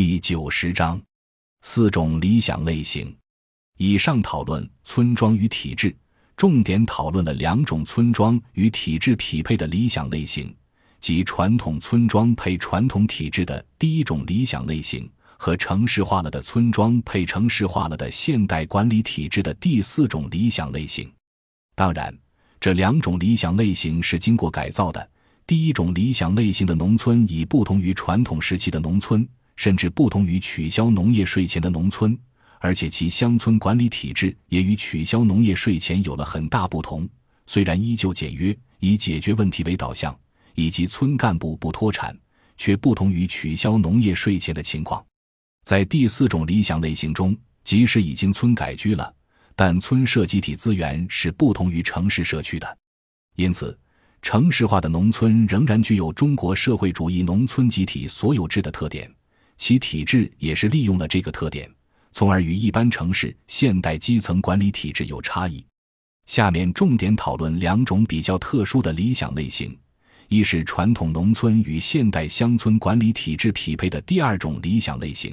[0.00, 1.02] 第九十章，
[1.62, 3.12] 四种理想类型。
[3.78, 5.92] 以上讨论村庄与体制，
[6.36, 10.54] 重点讨论了两种村庄与体制匹配的理想类型，
[11.00, 21.12] 即传统村庄配传统体制的第一种理想类型，和城市化了的村庄配城市化了的现代管理体制的第四种理想类型。
[21.74, 22.16] 当然，
[22.60, 25.10] 这两种理想类型是经过改造的。
[25.44, 29.28] 第一种理想类型的农村已不同于传统时期的农村，
[29.58, 32.16] 甚至不同于取消农业税前的农村，
[32.60, 37.06] 而且其乡村管理体制也与取消农业税前有了很大不同。
[37.44, 40.16] 虽然依旧简约，以解决问题为导向，
[40.54, 42.16] 以及村干部不脱产，
[42.56, 45.04] 却不同于取消农业税前的情况。
[45.64, 49.12] 在第四种理想类型中，即使已经村改居了，
[49.56, 52.78] 但村社集体资源是不同于城市社区的，
[53.34, 53.76] 因此。
[54.20, 59.08] 城市化的农村仍然具有中国社会主义农村集体所有制的特点，
[59.58, 61.70] 其体制也是利用了这个特点，
[62.12, 65.62] 从而与一般城市现代基层管理体制有差异。
[66.26, 69.76] 下面重点讨论两种比较特殊的理想类型：
[70.28, 75.32] 一是传统农村与现代乡村管理体制匹配的第二种理想类型；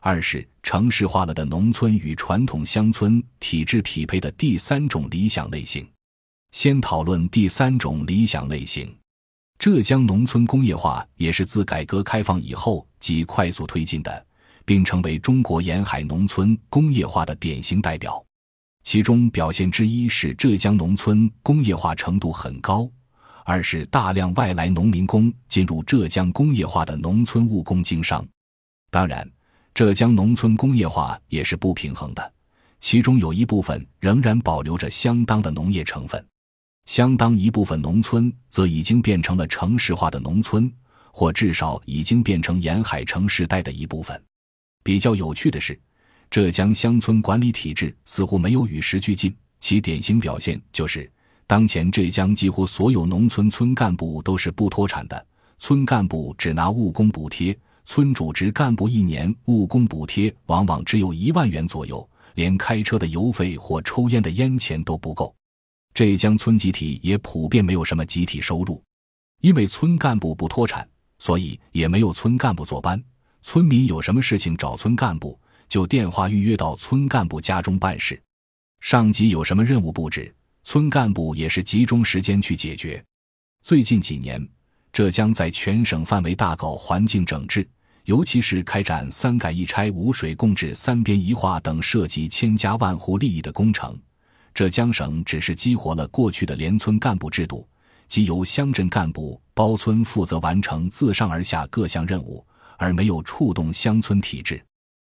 [0.00, 5.86] 二是城市化了的农村与传统乡村体制匹配的第三种理想类型。
[6.50, 8.94] 先讨论第三种理想类型，
[9.58, 14.26] 浙江农村工业化也是自改革开放以后即快速推进的，
[14.64, 18.22] 并成为中国沿海农村工业化的典型代表。
[18.82, 22.86] 其中表现之一是浙江农村工业化程度很高，
[23.44, 28.26] 二是大量外来农民工进入浙江工业化的农村务工经商。
[28.90, 29.26] 当然，
[29.72, 32.32] 浙江农村工业化也是不平衡的，
[32.80, 36.22] 其中有一部分仍然保留着相当的农业成分。
[36.86, 40.70] 相当一部分农村则已经变成了城市化的农村，
[41.12, 44.20] 或至少已经变成沿海城市带的一部分。
[44.82, 45.78] 比较有趣的是，
[46.30, 51.10] 浙江乡村管理体制似乎没有与时俱进，其典型表现就是，
[51.46, 55.26] 当前浙江几乎所有农村村干部都是不脱产的，
[55.58, 65.34] 村干部只拿务工补贴，村主职干部一年务工补贴往往只有一万元左右，连开车的油费或抽烟的烟钱都不够。
[65.94, 68.82] 浙江村集体也普遍没有什么集体收入，
[69.42, 70.86] 因为村干部不脱产，
[71.20, 73.00] 所以也没有村干部坐班。
[73.42, 75.38] 村民有什么事情找村干部，
[75.68, 78.20] 就电话预约到村干部家中办事。
[78.80, 80.34] 上级有什么任务布置，
[80.64, 83.00] 村干部也是集中时间去解决。
[83.62, 84.44] 最近几年，
[84.92, 87.64] 浙江在全省范围大搞环境整治，
[88.06, 93.96] 尤其是开展三改一拆、五水共治、三边一化等涉及千家万户利益的工程。
[94.54, 97.68] 浙江省只是激活了过去的联村干部制度，
[98.06, 102.46] 即由乡镇干部包村负责完成自上而下各项任务，
[102.78, 104.64] 而没有触动乡村体制。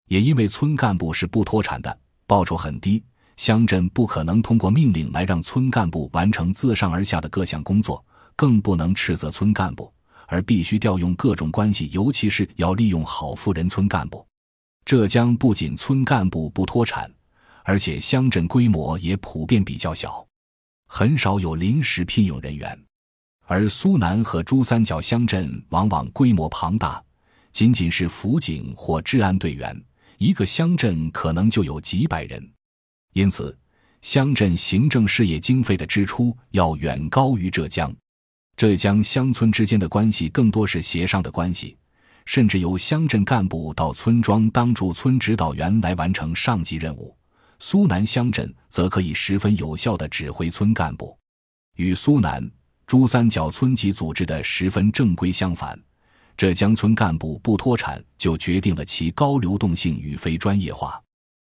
[0.09, 3.01] 也因为村干部是不脱产的，报酬很低，
[3.37, 8.03] 乡镇不可能通过命令来让村干部完成自上而下的各项工作，
[8.35, 9.89] 更不能斥责村干部，
[10.27, 14.25] 而必须调用各种关系，尤其是要利用好富人村干部。
[14.83, 17.09] 浙江不仅村干部不脱产。
[17.69, 20.27] 而且乡镇规模也普遍比较小，
[20.87, 22.75] 很少有临时聘用人员，
[23.45, 26.99] 而苏南和珠三角乡镇往往规模庞大，
[27.51, 29.79] 仅仅是辅警或治安队员，
[30.17, 32.43] 一个乡镇可能就有几百人，
[33.13, 33.55] 因此
[34.01, 37.95] 乡镇行政事业经费的支出要远高于浙江。
[38.57, 41.77] 浙江乡村之间的关系更多是协商的关系，
[42.25, 47.15] 甚至由乡镇干部到村庄当驻村指导员来完成上级任务。
[47.59, 51.17] 苏南乡镇则可以十分有效地指挥村干部，
[51.75, 52.49] 与苏南、
[52.87, 55.77] 珠三角村级组织的十分正规相反。
[56.37, 61.01] 浙江村干部不脱产，就决定了其高流动性与非专业化。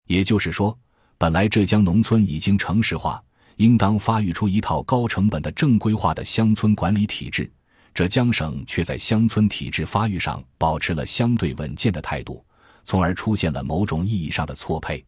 [0.07, 0.77] 也就是说，
[1.17, 3.19] 本来浙江农村已经城市化，
[3.55, 7.51] 应当发育出一套高成本的正规化的乡村管理体制，
[7.95, 12.45] 浙江省却在乡村体制发育上保持了相对稳健的态度，
[12.83, 15.03] 从而出现了某种意义上的错配。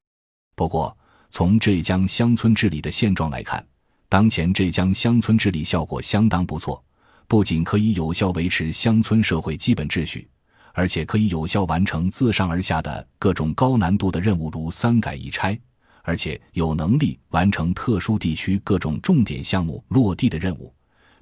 [0.58, 0.98] 不过，
[1.30, 3.64] 从浙江乡村治理的现状来看，
[4.10, 6.84] 当前浙江乡村治理效果相当不错，
[7.28, 10.28] 不仅可以有效维持乡村社会基本秩序，
[10.74, 15.58] 而且可以有效完成自上而下的各种高难度的任务，如三改一拆，
[16.02, 20.74] 而且有能力完成特殊地区各种重点项目落地的任务，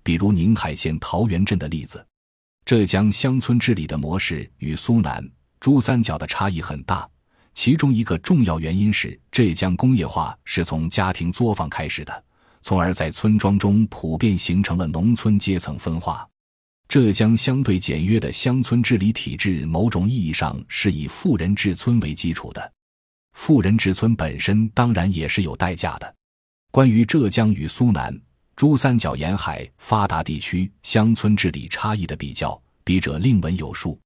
[0.02, 2.08] 比如宁海县桃源镇的例子。
[2.64, 5.30] 浙江乡村治理的模式与苏南、
[5.60, 7.06] 珠三角的差异很大。
[7.56, 12.24] 其中一个重要原因是，浙江工业化是从家庭作坊开始的，
[12.62, 16.28] 从而在村庄中普遍形成了农村阶层分化。
[16.90, 22.72] 浙江相对简约的乡村治理体制，某种意义上是以富人治村为基础的。
[23.32, 26.16] 富人治村本身当然也是有代价的。
[26.72, 28.16] 关于浙江与苏南、
[28.58, 33.98] 珠三角沿海发达地区乡村治理差异的比较，笔者另文有述。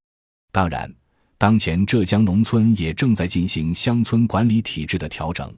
[0.51, 0.91] 当然，
[1.39, 5.49] 当前浙江农村也正在进行乡村管理体制的调整，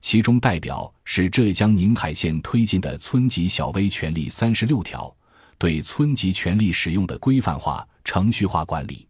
[0.00, 5.12] 其中代表是浙江宁海县推进的村级小微权利三十六条。
[5.58, 9.08] 对村级权力使用的规范化、程序化管理，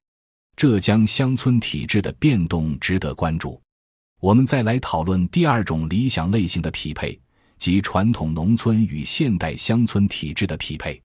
[0.57, 3.61] 浙江乡村体制的变动值得关注。
[4.21, 7.21] 我们再来讨论第二种理想类型的匹配，
[7.59, 10.99] 即传统农村与现代乡村体制的匹配。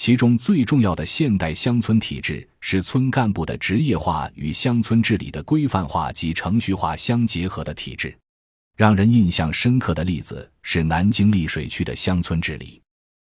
[0.00, 8.16] 其中最重要的现代乡村体制是村干部的职业化与乡村治理的规范化及程序化相结合的体制。
[8.78, 12.80] 让人印象深刻的例子是南京溧水区的乡村治理。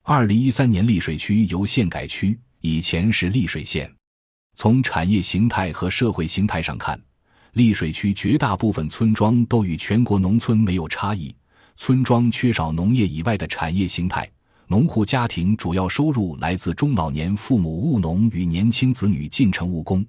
[0.05, 3.94] 二零一三年，溧水区由县改区，以前是溧水县。
[4.55, 6.99] 从产业形态和社会形态上看，
[7.52, 11.37] 溧水区绝大部分村庄都与全国农村没有差异。
[11.76, 14.26] 村庄缺少农业以外的产业形态，
[14.66, 20.05] 农户家庭主要收入来自中老年父母务农与年轻子女进城务工。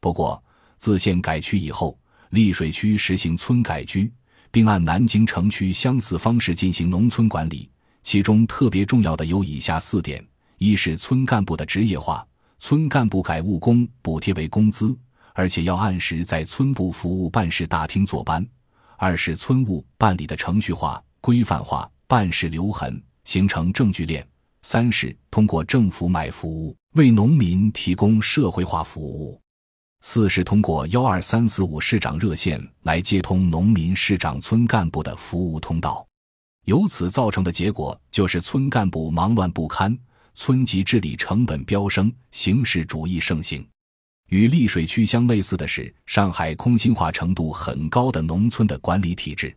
[0.00, 0.42] 不过，
[0.76, 1.98] 自县改区以后，
[2.30, 4.12] 溧水区实行村改居，
[4.50, 7.70] 并按南京城区相似方式进行农村管理。
[8.02, 10.24] 其中特别重要的有以下四点：
[10.58, 12.24] 一是村干部的职业化，
[12.58, 14.96] 村干部改务工补贴为工资，
[15.32, 18.44] 而且要按时在村部服务办事大厅坐班；
[18.98, 24.24] 二是村务办理的程序化、规范化，办事留痕，形成证据链；
[24.62, 29.38] 三是通过政府买服务，为农民提供社会化服务；
[30.00, 36.06] 四是通过幺二三四五市长热线来接通农民、市长、村干部的服务通道。
[36.66, 39.96] 由此造成的结果就是村干部忙乱不堪，
[40.34, 43.66] 村级治理成本飙升，形式主义盛行。
[44.28, 49.56] 与溧水区相类似的是，上海空心化程度很高的农村的管理体制。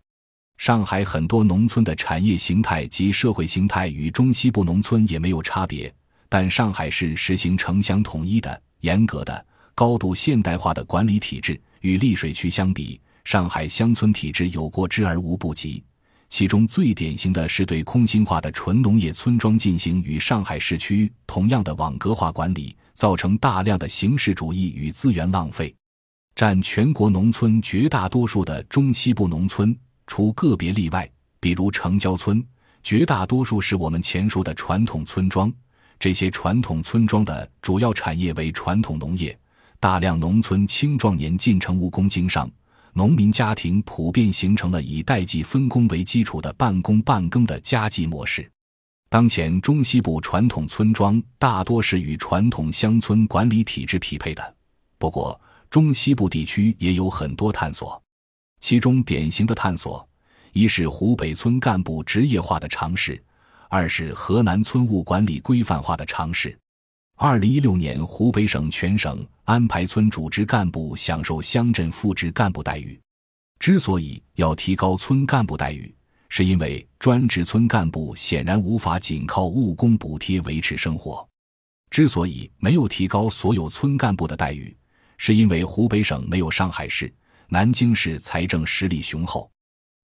[0.59, 5.91] 上海很多农村的产业形态及社会形态与中西部农村也没有差别，
[6.27, 11.59] 但上海市实行城乡统一的、严格的、高度现代化的管理体制。
[11.79, 15.81] 与溧水区相比，上海乡村体制有过之而无不及。
[16.27, 25.73] 其中最典型的是对空心化的纯农业村庄进行与上海市区同样的网格化管理，造成大量的形式主义与资源浪费。
[26.35, 29.73] 占全国农村绝大多数的中西部农村，
[30.09, 31.07] 除个别例外，
[31.39, 32.43] 比如城郊村，
[32.81, 35.53] 绝大多数是我们前述的传统村庄。
[35.99, 39.37] 这些传统村庄的主要产业为传统农业，
[39.79, 42.49] 大量农村青壮年进城务工经商。
[42.93, 48.51] 农民家庭普遍形成了以代际分工为基础的半工半耕的家计模式。
[49.09, 54.55] 当前中西部传统村庄大多是与传统乡村管理体制匹配的，
[54.97, 55.39] 不过
[55.69, 58.01] 中西部地区也有很多探索。
[58.59, 60.07] 其中典型的探索，
[60.53, 63.21] 一是湖北村干部职业化的尝试，
[63.69, 66.57] 二是河南村务管理规范化的尝试。
[67.15, 72.99] 二零一六年，湖北省全省安排村组织干部享受乡镇副职干部待遇。
[73.59, 75.93] 之所以要提高村干部待遇，
[76.29, 81.27] 是因为专职村干部显然无法仅靠务工补贴维持生活。
[81.89, 84.73] 之所以没有提高所有村干部的待遇，
[85.17, 87.13] 是因为湖北省没有上海市、
[87.51, 89.49] 南京市财政实力雄厚。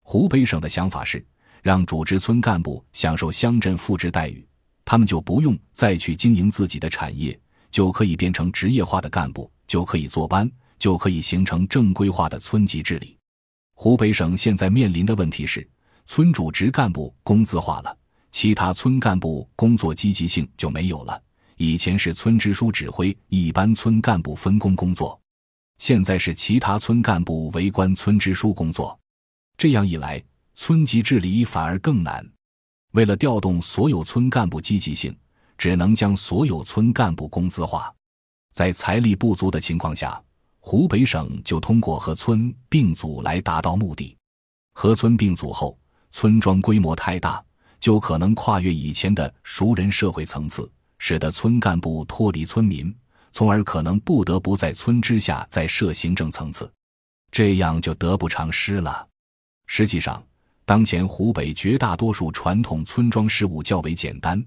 [0.01, 1.23] 湖北省的想法是
[1.61, 4.43] 让主职村干部享受乡镇副职待遇。
[4.83, 13.15] 他们就不用再去经营自己的产业，就可以变成职业化的干部，就可以坐班，就可以形成正规化的村级治理。
[13.75, 15.67] 湖北省现在面临的问题是，
[16.07, 17.95] 村主职干部工资化了，
[18.31, 21.21] 其他村干部工作积极性就没有了。
[21.57, 25.19] 以前是村支书指挥一般村干部分工工作，
[25.77, 28.97] 现在是其他村干部围观村支书工作。
[29.57, 30.21] 这样一来，
[30.53, 32.25] 村级治理反而更难。
[32.93, 35.15] 为了调动所有村干部积极性，
[35.57, 37.93] 只能将所有村干部工资化。
[38.53, 40.21] 在财力不足的情况下，
[40.59, 44.15] 湖北省就通过和村并组来达到目的。
[44.73, 45.77] 和村并组后，
[46.11, 47.43] 村庄规模太大，
[47.79, 52.93] 就可能跨越以前的熟人社会层次，使得村干部脱离村民，
[53.35, 56.71] 从而可能不得不在村之下再设行政层次，
[57.29, 59.05] 这样就得不偿失了。
[59.67, 60.23] 实际上。
[60.67, 64.43] 当前湖北绝大多数传统村庄事务较为简单，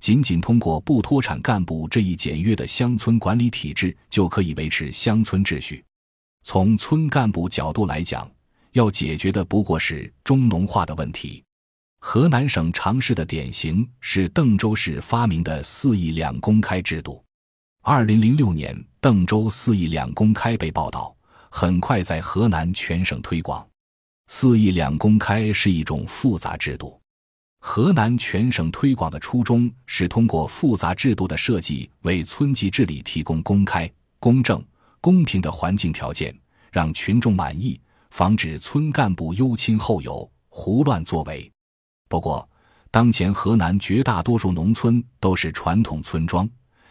[0.00, 5.84] 仅仅通过不脱产干部这一简约的乡村管理体制就可以维持乡村秩序。
[6.42, 8.28] 从村干部角度来讲，
[8.72, 11.44] 要解决的不过是中农化的问题。
[12.00, 17.22] 河南省尝试的典型是邓州市发明的四亿两公开制度。
[17.82, 21.16] 二零零六年，邓州四义两公开被报道，
[21.48, 23.66] 很快在河南全省推广。
[24.26, 27.00] 四义两公开是一种复杂制度，
[27.60, 34.62] 河南全省推广的初衷是通过复杂制度的设计，为村级治理提供公开、公正、
[35.00, 36.38] 公平的环境条件，
[36.70, 41.50] 让群众满意，防止村干部优亲厚友、胡乱作为。
[42.10, 42.46] 不过，
[42.90, 46.46] 当前河南绝大多数农村都是传统村庄。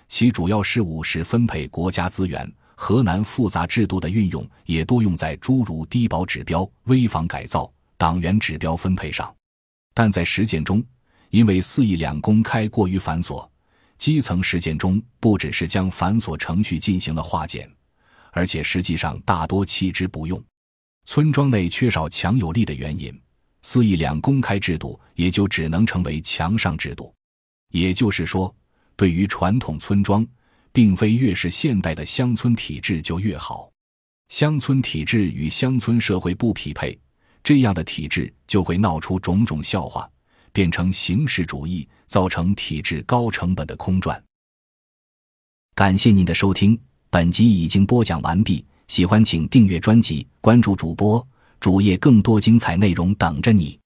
[0.09, 9.33] 其主要事务是分配国家资源，河南复杂制度的运用也多用在诸如低保指标、危房改造、党员指标分配上。
[9.93, 10.83] 但在实践中，
[11.29, 13.47] 因为四议两公开过于繁琐，
[13.99, 17.71] 基层实践中不只是将繁琐程序进行了化简，
[18.31, 20.43] 而且实际上大多弃之不用。
[21.05, 23.15] 村庄内缺少强有力的原因，
[23.61, 27.13] 四议两公开制度也就只能成为墙上制度。
[27.71, 28.53] 也就是说。
[28.99, 30.27] 对于传统村庄，
[30.73, 33.71] 并非越是现代的乡村体制就越好。
[34.27, 36.99] 乡村体制与乡村社会不匹配，
[37.41, 40.05] 这样的体制就会闹出种种笑话，
[40.51, 44.21] 变成形式主义，造成体制高成本的空转。
[45.73, 46.77] 感谢您的收听，
[47.09, 48.65] 本集已经播讲完毕。
[48.89, 51.25] 喜欢请订阅专辑，关注主播
[51.61, 53.78] 主页，更多精彩内容等着你。